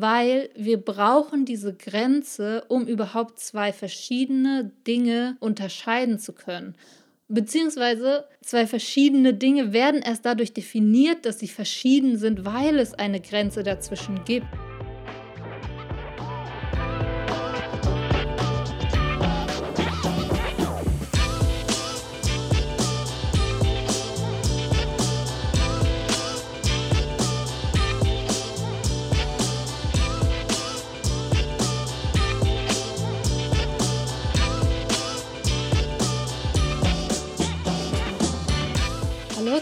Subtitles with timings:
[0.00, 6.74] weil wir brauchen diese Grenze, um überhaupt zwei verschiedene Dinge unterscheiden zu können.
[7.28, 13.20] Beziehungsweise zwei verschiedene Dinge werden erst dadurch definiert, dass sie verschieden sind, weil es eine
[13.20, 14.46] Grenze dazwischen gibt.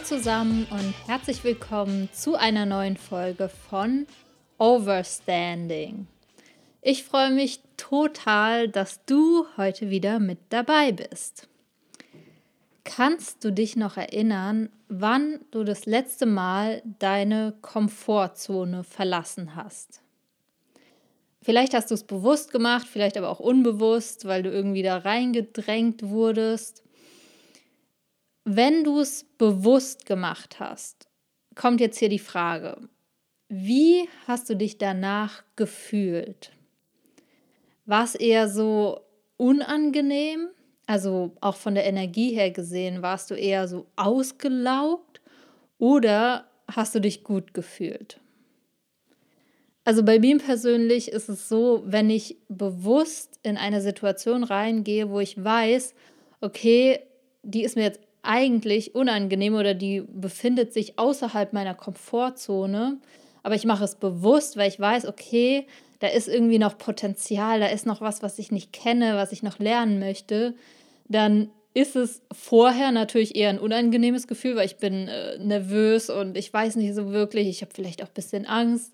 [0.05, 4.07] Zusammen und herzlich willkommen zu einer neuen Folge von
[4.59, 6.07] Overstanding.
[6.83, 11.49] Ich freue mich total, dass du heute wieder mit dabei bist.
[12.85, 20.01] Kannst du dich noch erinnern, wann du das letzte Mal deine Komfortzone verlassen hast?
[21.43, 26.09] Vielleicht hast du es bewusst gemacht, vielleicht aber auch unbewusst, weil du irgendwie da reingedrängt
[26.09, 26.83] wurdest.
[28.51, 31.07] Wenn du es bewusst gemacht hast,
[31.55, 32.79] kommt jetzt hier die Frage,
[33.51, 36.51] wie hast du dich danach gefühlt?
[37.85, 39.03] War es eher so
[39.37, 40.49] unangenehm?
[40.87, 45.21] Also auch von der Energie her gesehen, warst du eher so ausgelaugt
[45.77, 48.19] oder hast du dich gut gefühlt?
[49.85, 55.21] Also bei mir persönlich ist es so, wenn ich bewusst in eine Situation reingehe, wo
[55.21, 55.93] ich weiß,
[56.41, 57.01] okay,
[57.43, 62.99] die ist mir jetzt eigentlich unangenehm oder die befindet sich außerhalb meiner Komfortzone,
[63.43, 65.67] aber ich mache es bewusst, weil ich weiß, okay,
[66.01, 69.43] da ist irgendwie noch Potenzial, da ist noch was, was ich nicht kenne, was ich
[69.43, 70.55] noch lernen möchte,
[71.09, 76.37] dann ist es vorher natürlich eher ein unangenehmes Gefühl, weil ich bin äh, nervös und
[76.37, 78.93] ich weiß nicht so wirklich, ich habe vielleicht auch ein bisschen Angst.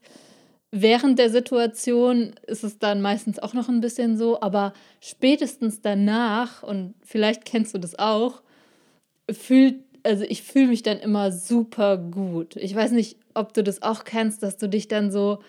[0.70, 6.62] Während der Situation ist es dann meistens auch noch ein bisschen so, aber spätestens danach,
[6.62, 8.43] und vielleicht kennst du das auch,
[9.30, 12.56] fühlt, also ich fühle mich dann immer super gut.
[12.56, 15.40] Ich weiß nicht, ob du das auch kennst, dass du dich dann so,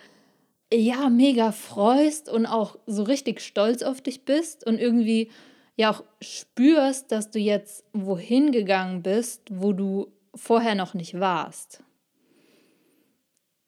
[0.73, 5.29] ja, mega freust und auch so richtig stolz auf dich bist und irgendwie
[5.75, 11.83] ja auch spürst, dass du jetzt wohin gegangen bist, wo du vorher noch nicht warst.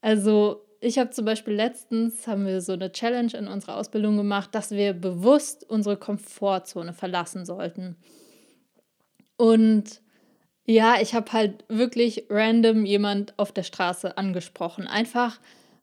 [0.02, 4.54] Also ich habe zum Beispiel letztens, haben wir so eine Challenge in unserer Ausbildung gemacht,
[4.54, 7.98] dass wir bewusst unsere Komfortzone verlassen sollten.
[9.38, 10.02] Und
[10.66, 14.88] ja, ich habe halt wirklich random jemand auf der Straße angesprochen.
[14.88, 15.40] Einfach,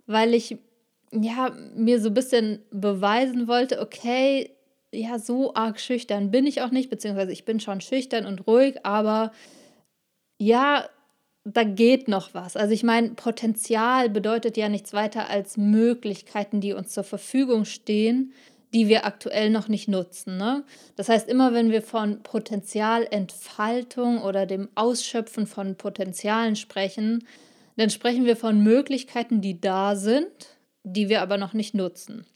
[0.06, 0.58] weil ich
[1.12, 4.50] ja, mir so ein bisschen beweisen wollte, okay,
[4.92, 8.84] ja, so arg schüchtern bin ich auch nicht, beziehungsweise ich bin schon schüchtern und ruhig,
[8.84, 9.32] aber
[10.38, 10.88] ja,
[11.44, 12.56] da geht noch was.
[12.56, 18.32] Also ich meine, Potenzial bedeutet ja nichts weiter als Möglichkeiten, die uns zur Verfügung stehen,
[18.74, 20.36] die wir aktuell noch nicht nutzen.
[20.36, 20.64] Ne?
[20.96, 27.26] Das heißt, immer wenn wir von Potenzialentfaltung oder dem Ausschöpfen von Potenzialen sprechen,
[27.76, 30.28] dann sprechen wir von Möglichkeiten, die da sind,
[30.82, 32.26] die wir aber noch nicht nutzen.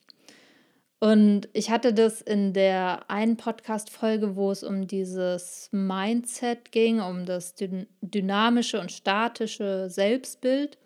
[1.00, 7.25] Und ich hatte das in der einen Podcast-Folge, wo es um dieses Mindset ging, um
[7.25, 7.54] das
[8.00, 10.77] dynamische und statische Selbstbild.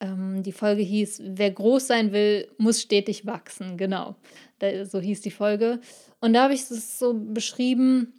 [0.00, 3.76] Ähm, die Folge hieß, wer groß sein will, muss stetig wachsen.
[3.76, 4.16] Genau,
[4.58, 5.80] da, so hieß die Folge.
[6.20, 8.12] Und da habe ich es so beschrieben,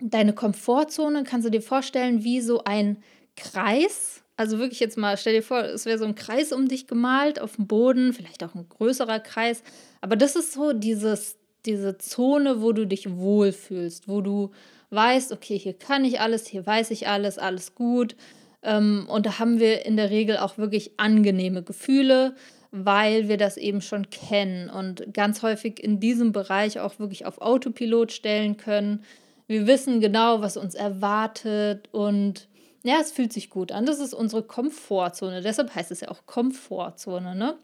[0.00, 2.98] deine Komfortzone kannst du dir vorstellen wie so ein
[3.36, 4.22] Kreis.
[4.36, 7.40] Also wirklich jetzt mal, stell dir vor, es wäre so ein Kreis um dich gemalt
[7.40, 9.62] auf dem Boden, vielleicht auch ein größerer Kreis.
[10.00, 14.50] Aber das ist so dieses, diese Zone, wo du dich wohlfühlst, wo du
[14.90, 18.16] weißt, okay, hier kann ich alles, hier weiß ich alles, alles gut.
[18.64, 22.34] Ähm, und da haben wir in der Regel auch wirklich angenehme Gefühle,
[22.72, 27.40] weil wir das eben schon kennen und ganz häufig in diesem Bereich auch wirklich auf
[27.40, 29.04] Autopilot stellen können.
[29.46, 32.48] Wir wissen genau, was uns erwartet und
[32.82, 33.86] ja, es fühlt sich gut an.
[33.86, 35.40] Das ist unsere Komfortzone.
[35.40, 37.34] Deshalb heißt es ja auch Komfortzone.
[37.34, 37.56] Ne?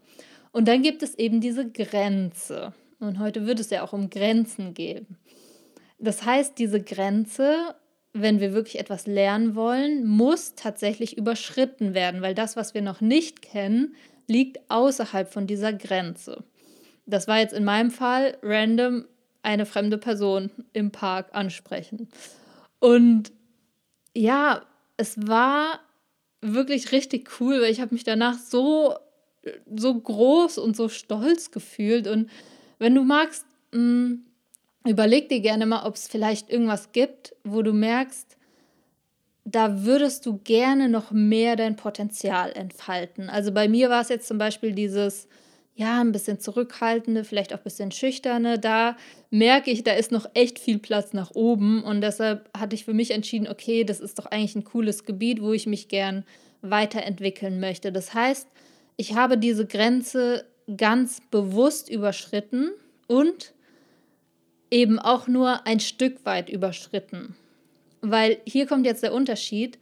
[0.52, 2.72] Und dann gibt es eben diese Grenze.
[3.00, 5.18] Und heute wird es ja auch um Grenzen gehen.
[5.98, 7.74] Das heißt, diese Grenze
[8.12, 13.00] wenn wir wirklich etwas lernen wollen, muss tatsächlich überschritten werden, weil das, was wir noch
[13.00, 13.94] nicht kennen,
[14.26, 16.44] liegt außerhalb von dieser Grenze.
[17.06, 19.04] Das war jetzt in meinem Fall random
[19.42, 22.08] eine fremde Person im Park ansprechen.
[22.78, 23.32] Und
[24.14, 24.62] ja,
[24.96, 25.80] es war
[26.40, 28.94] wirklich richtig cool, weil ich habe mich danach so
[29.74, 32.30] so groß und so stolz gefühlt und
[32.78, 34.26] wenn du magst, mh, mm,
[34.86, 38.36] Überleg dir gerne mal, ob es vielleicht irgendwas gibt, wo du merkst,
[39.44, 43.28] da würdest du gerne noch mehr dein Potenzial entfalten.
[43.28, 45.28] Also bei mir war es jetzt zum Beispiel dieses,
[45.74, 48.58] ja, ein bisschen zurückhaltende, vielleicht auch ein bisschen schüchterne.
[48.58, 48.96] Da
[49.30, 51.82] merke ich, da ist noch echt viel Platz nach oben.
[51.82, 55.42] Und deshalb hatte ich für mich entschieden, okay, das ist doch eigentlich ein cooles Gebiet,
[55.42, 56.24] wo ich mich gern
[56.62, 57.92] weiterentwickeln möchte.
[57.92, 58.48] Das heißt,
[58.96, 60.44] ich habe diese Grenze
[60.76, 62.70] ganz bewusst überschritten
[63.06, 63.54] und
[64.70, 67.34] eben auch nur ein Stück weit überschritten.
[68.00, 69.78] Weil hier kommt jetzt der Unterschied.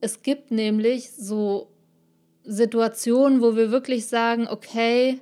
[0.00, 1.68] Es gibt nämlich so
[2.44, 5.20] Situationen, wo wir wirklich sagen, okay,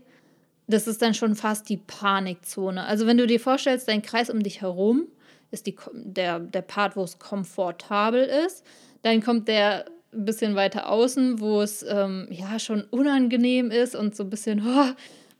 [0.66, 2.84] das ist dann schon fast die Panikzone.
[2.84, 5.06] Also wenn du dir vorstellst, dein Kreis um dich herum
[5.50, 8.64] ist die, der, der Part, wo es komfortabel ist.
[9.02, 14.16] Dann kommt der ein bisschen weiter außen, wo es ähm, ja schon unangenehm ist und
[14.16, 14.92] so ein bisschen, oh,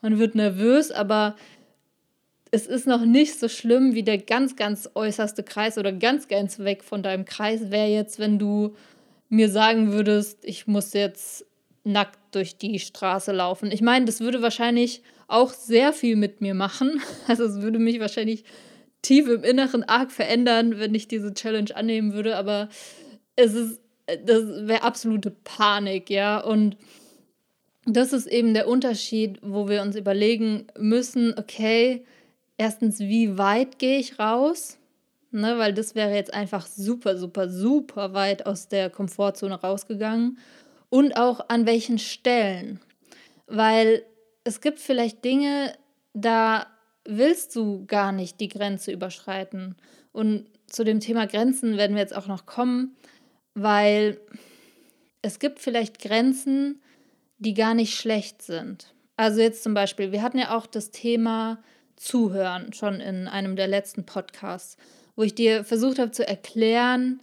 [0.03, 1.37] man wird nervös, aber
[2.51, 6.59] es ist noch nicht so schlimm wie der ganz, ganz äußerste Kreis oder ganz, ganz
[6.59, 8.75] weg von deinem Kreis wäre jetzt, wenn du
[9.29, 11.47] mir sagen würdest, ich muss jetzt
[11.85, 13.71] nackt durch die Straße laufen.
[13.71, 17.01] Ich meine, das würde wahrscheinlich auch sehr viel mit mir machen.
[17.29, 18.45] Also es würde mich wahrscheinlich
[19.03, 22.69] tief im Inneren arg verändern, wenn ich diese Challenge annehmen würde, aber
[23.37, 23.81] es ist,
[24.27, 26.41] das wäre absolute Panik, ja.
[26.41, 26.77] Und
[27.87, 32.05] das ist eben der Unterschied, wo wir uns überlegen müssen, okay,
[32.61, 34.77] erstens, wie weit gehe ich raus?
[35.33, 40.39] Ne, weil das wäre jetzt einfach super, super, super weit aus der Komfortzone rausgegangen.
[40.89, 42.81] Und auch an welchen Stellen.
[43.47, 44.03] Weil
[44.45, 45.73] es gibt vielleicht Dinge,
[46.15, 46.67] da
[47.05, 49.77] willst du gar nicht die Grenze überschreiten.
[50.13, 52.97] Und zu dem Thema Grenzen werden wir jetzt auch noch kommen,
[53.55, 54.21] weil
[55.23, 56.83] es gibt vielleicht Grenzen,
[57.39, 58.93] die gar nicht schlecht sind.
[59.17, 61.63] Also jetzt zum Beispiel, wir hatten ja auch das Thema
[62.01, 64.79] Zuhören schon in einem der letzten Podcasts,
[65.17, 67.21] wo ich dir versucht habe zu erklären,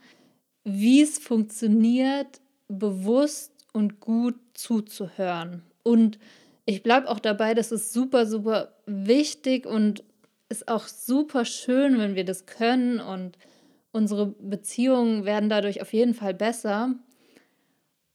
[0.64, 5.64] wie es funktioniert, bewusst und gut zuzuhören.
[5.82, 6.20] Und
[6.66, 10.04] ich bleibe auch dabei, das ist super, super wichtig und
[10.48, 13.38] ist auch super schön, wenn wir das können und
[13.92, 16.94] unsere Beziehungen werden dadurch auf jeden Fall besser.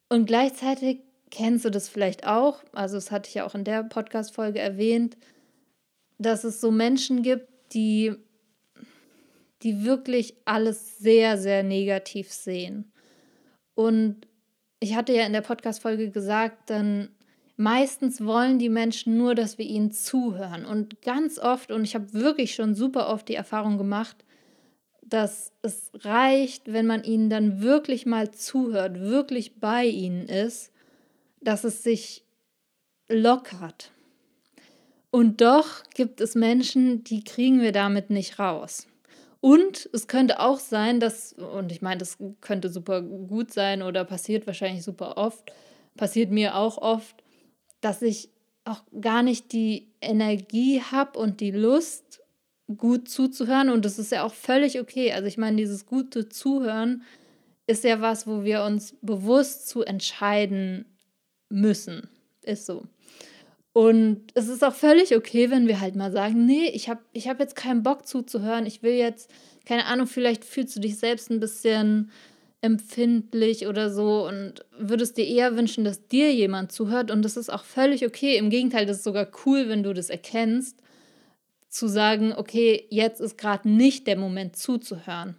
[0.09, 1.01] Und gleichzeitig
[1.31, 5.17] kennst du das vielleicht auch, also das hatte ich ja auch in der Podcast-Folge erwähnt,
[6.23, 8.15] dass es so Menschen gibt, die,
[9.63, 12.93] die wirklich alles sehr, sehr negativ sehen.
[13.75, 14.27] Und
[14.81, 17.11] ich hatte ja in der Podcast-Folge gesagt, dann
[17.57, 20.65] meistens wollen die Menschen nur, dass wir ihnen zuhören.
[20.65, 24.25] Und ganz oft, und ich habe wirklich schon super oft die Erfahrung gemacht,
[25.03, 30.73] dass es reicht, wenn man ihnen dann wirklich mal zuhört, wirklich bei ihnen ist,
[31.41, 32.25] dass es sich
[33.09, 33.93] lockert.
[35.13, 38.89] Und doch gibt es Menschen, die kriegen wir damit nicht raus.
[39.41, 44.05] Und es könnte auch sein, dass, und ich meine, das könnte super gut sein oder
[44.05, 45.53] passiert wahrscheinlich super oft,
[45.97, 47.23] passiert mir auch oft,
[47.83, 48.31] dass ich
[48.65, 52.23] auch gar nicht die Energie habe und die Lust,
[52.79, 53.69] gut zuzuhören.
[53.69, 55.13] Und das ist ja auch völlig okay.
[55.13, 57.03] Also ich meine, dieses gute Zuhören
[57.67, 60.87] ist ja was, wo wir uns bewusst zu entscheiden
[61.51, 62.09] müssen.
[62.43, 62.87] Ist so.
[63.73, 67.29] Und es ist auch völlig okay, wenn wir halt mal sagen, nee, ich habe ich
[67.29, 68.67] hab jetzt keinen Bock zuzuhören.
[68.67, 69.31] Ich will jetzt,
[69.65, 72.11] keine Ahnung, vielleicht fühlst du dich selbst ein bisschen
[72.61, 77.11] empfindlich oder so und würdest dir eher wünschen, dass dir jemand zuhört.
[77.11, 78.37] Und das ist auch völlig okay.
[78.37, 80.79] Im Gegenteil, das ist sogar cool, wenn du das erkennst,
[81.69, 85.37] zu sagen, okay, jetzt ist gerade nicht der Moment zuzuhören.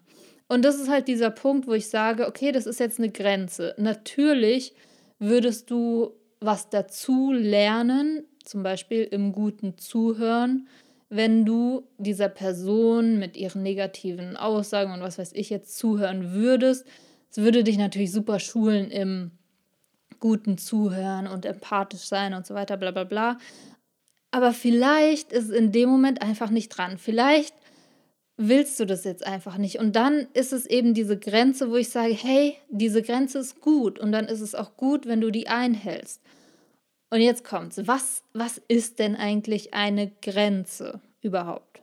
[0.48, 3.74] Und das ist halt dieser Punkt, wo ich sage, okay, das ist jetzt eine Grenze.
[3.78, 4.74] Natürlich
[5.20, 6.12] würdest du
[6.46, 10.68] was dazu lernen, zum Beispiel im guten Zuhören,
[11.10, 16.86] wenn du dieser Person mit ihren negativen Aussagen und was weiß ich jetzt zuhören würdest.
[17.30, 19.32] Es würde dich natürlich super schulen im
[20.20, 23.38] guten Zuhören und empathisch sein und so weiter, bla bla bla.
[24.32, 26.98] Aber vielleicht ist es in dem Moment einfach nicht dran.
[26.98, 27.54] Vielleicht
[28.38, 29.80] willst du das jetzt einfach nicht.
[29.80, 34.00] Und dann ist es eben diese Grenze, wo ich sage, hey, diese Grenze ist gut.
[34.00, 36.22] Und dann ist es auch gut, wenn du die einhältst.
[37.10, 37.80] Und jetzt kommt's.
[37.86, 41.82] Was, was ist denn eigentlich eine Grenze überhaupt?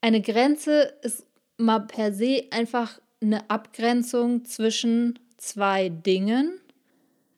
[0.00, 1.24] Eine Grenze ist
[1.56, 6.60] mal per se einfach eine Abgrenzung zwischen zwei Dingen,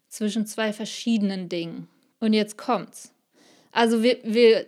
[0.09, 1.88] zwischen zwei verschiedenen Dingen.
[2.19, 3.12] Und jetzt kommt's.
[3.73, 4.66] Also wir, wir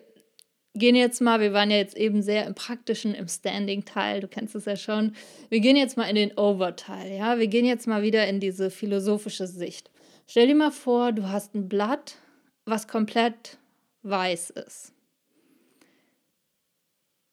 [0.75, 4.55] gehen jetzt mal, wir waren ja jetzt eben sehr im praktischen, im Standing-Teil, du kennst
[4.55, 5.15] es ja schon.
[5.49, 7.39] Wir gehen jetzt mal in den Over-Teil, ja.
[7.39, 9.91] Wir gehen jetzt mal wieder in diese philosophische Sicht.
[10.27, 12.17] Stell dir mal vor, du hast ein Blatt,
[12.65, 13.59] was komplett
[14.03, 14.93] weiß ist.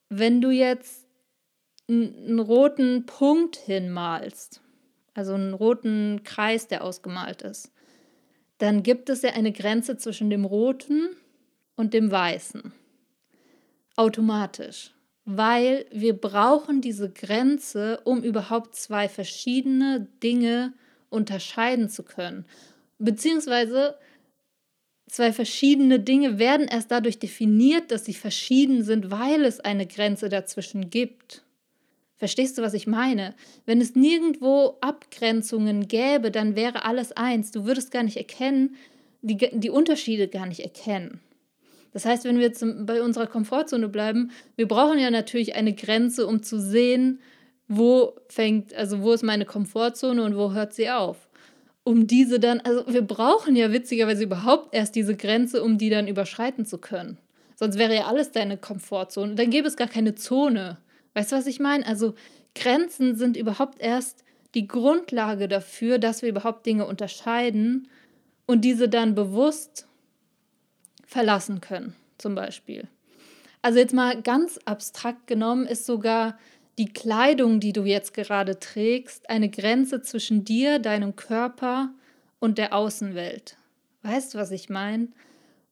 [0.10, 1.06] Wenn du jetzt
[1.88, 4.62] einen roten Punkt hinmalst,
[5.14, 7.72] also einen roten Kreis, der ausgemalt ist,
[8.58, 11.10] dann gibt es ja eine Grenze zwischen dem roten
[11.76, 12.74] und dem weißen.
[14.00, 14.92] Automatisch.
[15.26, 20.72] Weil wir brauchen diese Grenze, um überhaupt zwei verschiedene Dinge
[21.10, 22.46] unterscheiden zu können.
[22.98, 23.98] Beziehungsweise
[25.10, 30.30] zwei verschiedene Dinge werden erst dadurch definiert, dass sie verschieden sind, weil es eine Grenze
[30.30, 31.44] dazwischen gibt.
[32.16, 33.36] Verstehst du, was ich meine?
[33.66, 37.52] Wenn es nirgendwo Abgrenzungen gäbe, dann wäre alles eins.
[37.52, 38.78] Du würdest gar nicht erkennen,
[39.22, 41.20] die, die Unterschiede gar nicht erkennen.
[41.94, 46.28] Das heißt, wenn wir jetzt bei unserer Komfortzone bleiben, wir brauchen ja natürlich eine Grenze,
[46.28, 47.20] um zu sehen,
[47.68, 51.30] wo fängt, also wo ist meine Komfortzone und wo hört sie auf.
[51.84, 56.08] Um diese dann, also wir brauchen ja witzigerweise überhaupt erst diese Grenze, um die dann
[56.08, 57.18] überschreiten zu können.
[57.56, 59.36] Sonst wäre ja alles deine Komfortzone.
[59.36, 60.78] Dann gäbe es gar keine Zone.
[61.14, 61.86] Weißt du, was ich meine?
[61.86, 62.14] Also
[62.56, 64.24] Grenzen sind überhaupt erst
[64.56, 67.88] die Grundlage dafür, dass wir überhaupt Dinge unterscheiden
[68.46, 69.89] und diese dann bewusst
[71.10, 72.88] verlassen können, zum Beispiel.
[73.62, 76.38] Also jetzt mal ganz abstrakt genommen ist sogar
[76.78, 81.90] die Kleidung, die du jetzt gerade trägst, eine Grenze zwischen dir, deinem Körper
[82.40, 83.58] und der Außenwelt.
[84.04, 85.10] Weißt du, was ich meine?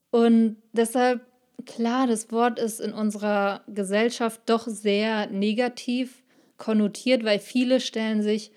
[0.09, 1.21] Und deshalb
[1.65, 6.23] klar, das Wort ist in unserer Gesellschaft doch sehr negativ
[6.57, 8.51] konnotiert, weil viele stellen sich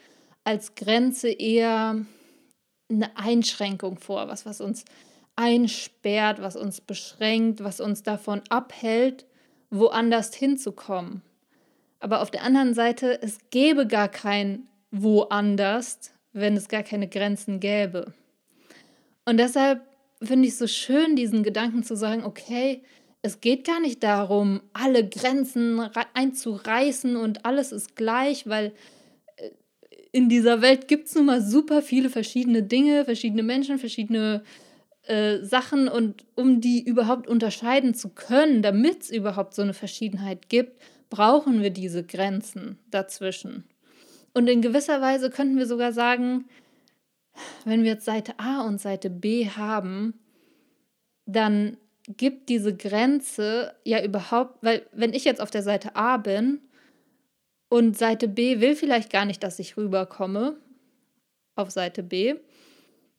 [0.45, 2.05] als Grenze eher
[2.89, 4.85] eine Einschränkung vor, was, was uns
[5.41, 9.25] einsperrt, was uns beschränkt, was uns davon abhält,
[9.71, 11.23] woanders hinzukommen.
[11.99, 17.59] Aber auf der anderen Seite, es gäbe gar kein woanders, wenn es gar keine Grenzen
[17.59, 18.13] gäbe.
[19.25, 19.81] Und deshalb
[20.23, 22.83] finde ich es so schön, diesen Gedanken zu sagen, okay,
[23.23, 25.81] es geht gar nicht darum, alle Grenzen
[26.13, 28.73] einzureißen und alles ist gleich, weil
[29.37, 29.51] äh,
[30.13, 34.43] in dieser Welt gibt es nun mal super viele verschiedene Dinge, verschiedene Menschen, verschiedene
[35.05, 40.49] äh, Sachen und um die überhaupt unterscheiden zu können, damit es überhaupt so eine Verschiedenheit
[40.49, 43.65] gibt, brauchen wir diese Grenzen dazwischen.
[44.35, 46.45] Und in gewisser Weise könnten wir sogar sagen,
[47.65, 50.15] wenn wir jetzt Seite A und Seite B haben,
[51.27, 51.77] dann
[52.07, 56.61] gibt diese Grenze ja überhaupt, weil wenn ich jetzt auf der Seite A bin
[57.69, 60.57] und Seite B will vielleicht gar nicht, dass ich rüberkomme
[61.57, 62.35] auf Seite B,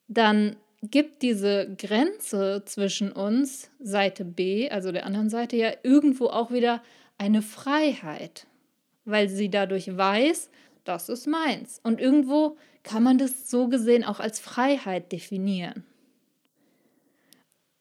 [0.08, 6.52] dann gibt diese Grenze zwischen uns, Seite B, also der anderen Seite, ja irgendwo auch
[6.52, 6.82] wieder
[7.18, 8.48] eine Freiheit,
[9.06, 10.50] weil sie dadurch weiß,
[10.84, 11.80] das ist meins.
[11.84, 15.84] Und irgendwo kann man das so gesehen auch als Freiheit definieren.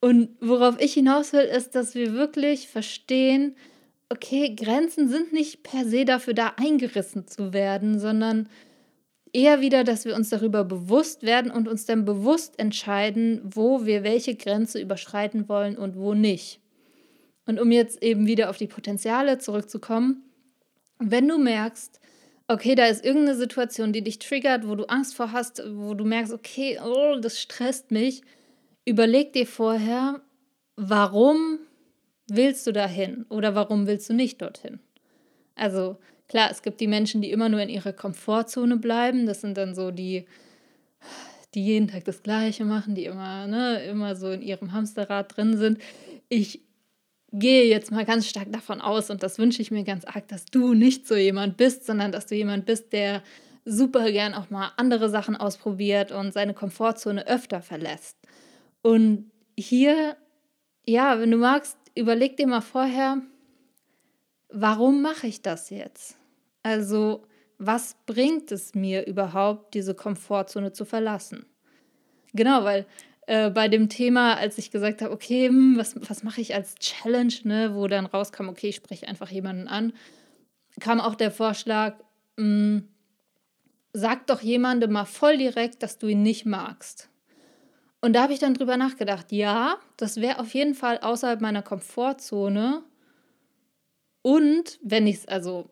[0.01, 3.55] Und worauf ich hinaus will, ist, dass wir wirklich verstehen,
[4.09, 8.49] okay, Grenzen sind nicht per se dafür da, eingerissen zu werden, sondern
[9.33, 14.03] eher wieder, dass wir uns darüber bewusst werden und uns dann bewusst entscheiden, wo wir
[14.03, 16.61] welche Grenze überschreiten wollen und wo nicht.
[17.47, 20.25] Und um jetzt eben wieder auf die Potenziale zurückzukommen,
[20.99, 22.01] wenn du merkst,
[22.49, 26.05] okay, da ist irgendeine Situation, die dich triggert, wo du Angst vor hast, wo du
[26.05, 28.23] merkst, okay, oh, das stresst mich,
[28.85, 30.21] überleg dir vorher,
[30.77, 31.59] warum
[32.29, 34.81] willst du dahin oder warum willst du nicht dorthin?
[35.55, 35.99] Also
[36.31, 39.27] klar, es gibt die Menschen, die immer nur in ihrer Komfortzone bleiben.
[39.27, 40.27] Das sind dann so die,
[41.55, 45.59] die jeden Tag das Gleiche machen, die immer, ne, immer so in ihrem Hamsterrad drin
[45.59, 45.79] sind.
[46.29, 46.63] Ich
[47.33, 50.45] gehe jetzt mal ganz stark davon aus und das wünsche ich mir ganz arg, dass
[50.47, 53.23] du nicht so jemand bist, sondern dass du jemand bist, der
[53.65, 58.17] super gern auch mal andere Sachen ausprobiert und seine Komfortzone öfter verlässt.
[58.83, 60.17] Und hier,
[60.87, 63.21] ja, wenn du magst, überleg dir mal vorher,
[64.49, 66.20] warum mache ich das jetzt?
[66.63, 67.27] Also,
[67.59, 71.47] was bringt es mir überhaupt, diese Komfortzone zu verlassen?
[72.33, 72.87] Genau, weil
[73.27, 76.75] äh, bei dem Thema, als ich gesagt habe, okay, hm, was, was mache ich als
[76.77, 79.93] Challenge, ne, wo dann rauskam, okay, ich spreche einfach jemanden an,
[80.81, 81.95] kam auch der Vorschlag,
[82.37, 82.89] hm,
[83.93, 87.09] sag doch jemandem mal voll direkt, dass du ihn nicht magst.
[88.01, 91.63] Und da habe ich dann drüber nachgedacht, ja, das wäre auf jeden Fall außerhalb meiner
[91.63, 92.83] Komfortzone.
[94.23, 95.71] Und wenn ich es, also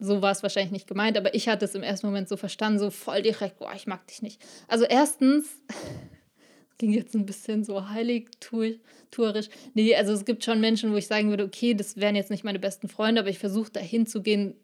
[0.00, 2.78] so war es wahrscheinlich nicht gemeint, aber ich hatte es im ersten Moment so verstanden,
[2.78, 4.42] so voll direkt, boah, ich mag dich nicht.
[4.66, 5.46] Also erstens,
[6.78, 9.48] ging jetzt ein bisschen so heiligtuerisch.
[9.74, 12.42] Nee, also es gibt schon Menschen, wo ich sagen würde, okay, das wären jetzt nicht
[12.42, 14.54] meine besten Freunde, aber ich versuche dahin zu gehen,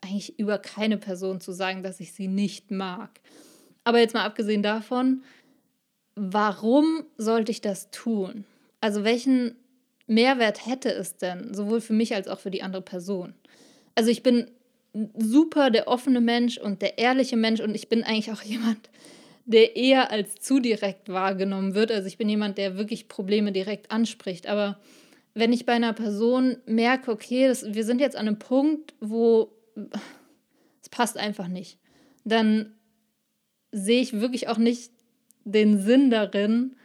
[0.00, 3.20] eigentlich über keine Person zu sagen, dass ich sie nicht mag.
[3.82, 5.24] Aber jetzt mal abgesehen davon,
[6.14, 8.44] warum sollte ich das tun?
[8.80, 9.56] Also welchen
[10.06, 13.34] Mehrwert hätte es denn, sowohl für mich als auch für die andere Person?
[13.94, 14.50] Also ich bin
[15.16, 18.90] super der offene Mensch und der ehrliche Mensch und ich bin eigentlich auch jemand,
[19.46, 21.92] der eher als zu direkt wahrgenommen wird.
[21.92, 24.46] Also ich bin jemand, der wirklich Probleme direkt anspricht.
[24.46, 24.78] Aber
[25.34, 29.52] wenn ich bei einer Person merke, okay, das, wir sind jetzt an einem Punkt, wo
[30.82, 31.78] es passt einfach nicht,
[32.24, 32.72] dann
[33.72, 34.92] sehe ich wirklich auch nicht
[35.44, 36.76] den Sinn darin,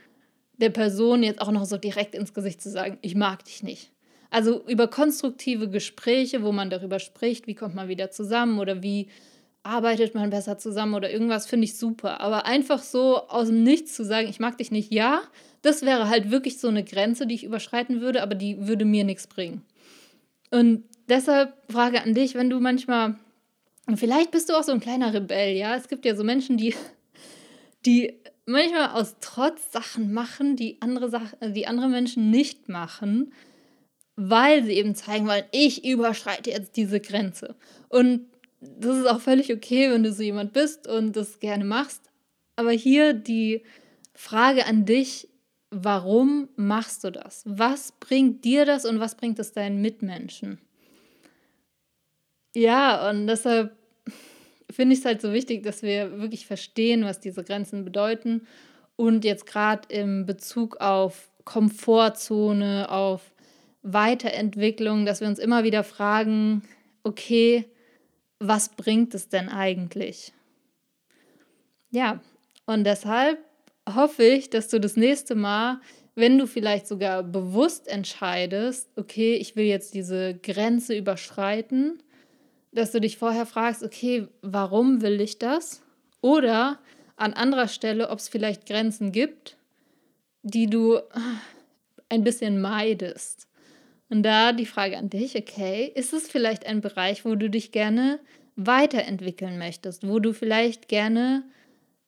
[0.58, 3.92] der Person jetzt auch noch so direkt ins Gesicht zu sagen, ich mag dich nicht.
[4.30, 9.08] Also über konstruktive Gespräche, wo man darüber spricht, wie kommt man wieder zusammen oder wie
[9.64, 12.22] arbeitet man besser zusammen oder irgendwas, finde ich super.
[12.22, 15.22] Aber einfach so aus dem Nichts zu sagen, ich mag dich nicht, ja,
[15.62, 19.04] das wäre halt wirklich so eine Grenze, die ich überschreiten würde, aber die würde mir
[19.04, 19.64] nichts bringen.
[20.52, 23.16] Und deshalb Frage an dich, wenn du manchmal,
[23.96, 26.74] vielleicht bist du auch so ein kleiner Rebell, ja, es gibt ja so Menschen, die,
[27.86, 28.14] die
[28.46, 33.34] manchmal aus Trotz Sachen machen, die andere, Sachen, die andere Menschen nicht machen
[34.22, 37.56] weil sie eben zeigen wollen, ich überschreite jetzt diese Grenze.
[37.88, 38.28] Und
[38.60, 42.12] das ist auch völlig okay, wenn du so jemand bist und das gerne machst.
[42.58, 43.64] Aber hier die
[44.14, 45.30] Frage an dich,
[45.72, 47.44] warum machst du das?
[47.46, 50.60] Was bringt dir das und was bringt es deinen Mitmenschen?
[52.54, 53.74] Ja, und deshalb
[54.70, 58.46] finde ich es halt so wichtig, dass wir wirklich verstehen, was diese Grenzen bedeuten.
[58.98, 63.22] Und jetzt gerade im Bezug auf Komfortzone, auf
[63.82, 66.64] Weiterentwicklung, dass wir uns immer wieder fragen,
[67.04, 67.66] okay,
[68.40, 70.34] was bringt es denn eigentlich?
[71.92, 72.22] Ja,
[72.66, 73.40] und deshalb
[73.88, 75.82] hoffe ich, dass du das nächste Mal,
[76.16, 82.04] wenn du vielleicht sogar bewusst entscheidest, okay, ich will jetzt diese Grenze überschreiten,
[82.72, 85.82] dass du dich vorher fragst, okay, warum will ich das?
[86.22, 86.80] Oder
[87.16, 89.58] an anderer Stelle, ob es vielleicht Grenzen gibt,
[90.44, 91.00] die du
[92.10, 93.49] ein bisschen meidest.
[94.10, 97.72] Und da die Frage an dich, okay, ist es vielleicht ein Bereich, wo du dich
[97.72, 98.20] gerne
[98.56, 101.44] weiterentwickeln möchtest, wo du vielleicht gerne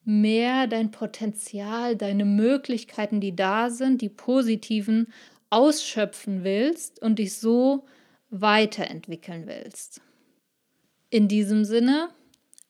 [0.04, 5.12] mehr dein Potenzial, deine Möglichkeiten, die da sind, die positiven,
[5.50, 7.84] ausschöpfen willst und dich so
[8.30, 10.00] weiterentwickeln willst.
[11.10, 12.08] In diesem Sinne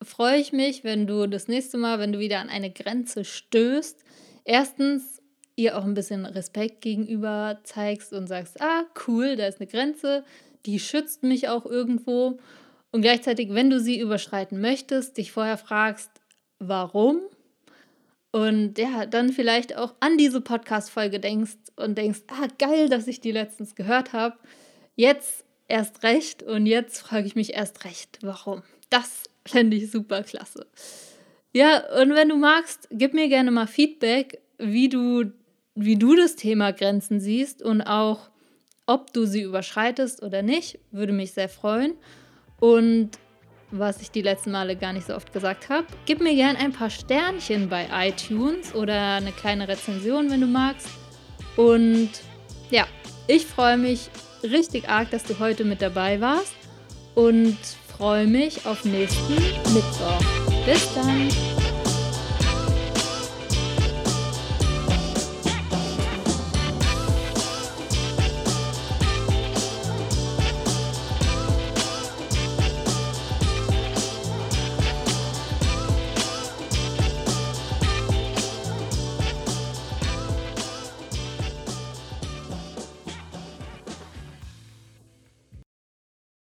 [0.03, 4.05] freue ich mich, wenn du das nächste Mal, wenn du wieder an eine Grenze stößt,
[4.45, 5.22] erstens
[5.63, 10.25] ihr auch ein bisschen Respekt gegenüber zeigst und sagst, ah, cool, da ist eine Grenze,
[10.67, 12.39] die schützt mich auch irgendwo.
[12.91, 16.11] Und gleichzeitig, wenn du sie überschreiten möchtest, dich vorher fragst,
[16.59, 17.21] warum?
[18.31, 23.21] Und ja, dann vielleicht auch an diese Podcast-Folge denkst und denkst, ah, geil, dass ich
[23.21, 24.37] die letztens gehört habe.
[24.97, 28.63] Jetzt erst recht und jetzt frage ich mich erst recht, warum.
[28.91, 30.67] Das fände ich super klasse.
[31.53, 35.33] Ja, und wenn du magst, gib mir gerne mal Feedback, wie du
[35.75, 38.31] wie du das Thema Grenzen siehst und auch,
[38.87, 41.95] ob du sie überschreitest oder nicht, würde mich sehr freuen.
[42.61, 43.11] Und
[43.71, 46.73] was ich die letzten Male gar nicht so oft gesagt habe, gib mir gerne ein
[46.73, 50.89] paar Sternchen bei iTunes oder eine kleine Rezension, wenn du magst.
[51.57, 52.11] Und
[52.71, 52.87] ja,
[53.27, 54.11] ich freue mich
[54.43, 56.55] richtig arg, dass du heute mit dabei warst
[57.15, 57.57] und
[57.97, 60.21] freue mich auf nächsten Mittwoch.
[60.67, 61.52] Bis dann!